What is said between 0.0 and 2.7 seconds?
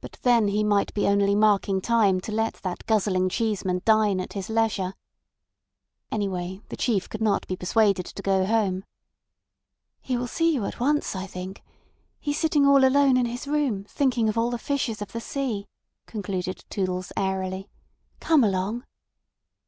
But then he might be only marking time to let